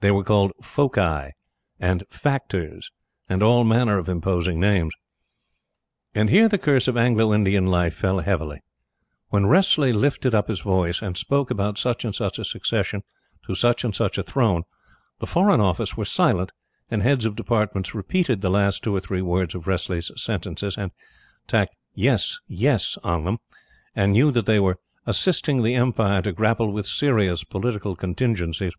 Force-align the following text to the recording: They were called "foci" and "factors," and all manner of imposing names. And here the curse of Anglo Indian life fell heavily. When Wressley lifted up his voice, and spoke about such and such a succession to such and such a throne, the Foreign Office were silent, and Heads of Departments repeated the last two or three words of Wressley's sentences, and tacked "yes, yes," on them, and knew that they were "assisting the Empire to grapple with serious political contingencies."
They 0.00 0.10
were 0.10 0.24
called 0.24 0.54
"foci" 0.62 1.32
and 1.78 2.02
"factors," 2.08 2.90
and 3.28 3.42
all 3.42 3.62
manner 3.62 3.98
of 3.98 4.08
imposing 4.08 4.58
names. 4.58 4.94
And 6.14 6.30
here 6.30 6.48
the 6.48 6.56
curse 6.56 6.88
of 6.88 6.96
Anglo 6.96 7.34
Indian 7.34 7.66
life 7.66 7.92
fell 7.92 8.20
heavily. 8.20 8.62
When 9.28 9.44
Wressley 9.44 9.92
lifted 9.92 10.34
up 10.34 10.48
his 10.48 10.62
voice, 10.62 11.02
and 11.02 11.14
spoke 11.14 11.50
about 11.50 11.76
such 11.76 12.06
and 12.06 12.14
such 12.14 12.38
a 12.38 12.44
succession 12.46 13.02
to 13.46 13.54
such 13.54 13.84
and 13.84 13.94
such 13.94 14.16
a 14.16 14.22
throne, 14.22 14.62
the 15.18 15.26
Foreign 15.26 15.60
Office 15.60 15.94
were 15.94 16.06
silent, 16.06 16.52
and 16.90 17.02
Heads 17.02 17.26
of 17.26 17.36
Departments 17.36 17.94
repeated 17.94 18.40
the 18.40 18.48
last 18.48 18.82
two 18.82 18.96
or 18.96 19.00
three 19.00 19.20
words 19.20 19.54
of 19.54 19.66
Wressley's 19.66 20.10
sentences, 20.16 20.78
and 20.78 20.90
tacked 21.46 21.74
"yes, 21.92 22.38
yes," 22.48 22.96
on 23.04 23.26
them, 23.26 23.40
and 23.94 24.12
knew 24.14 24.30
that 24.30 24.46
they 24.46 24.58
were 24.58 24.78
"assisting 25.04 25.62
the 25.62 25.74
Empire 25.74 26.22
to 26.22 26.32
grapple 26.32 26.72
with 26.72 26.86
serious 26.86 27.44
political 27.44 27.94
contingencies." 27.94 28.72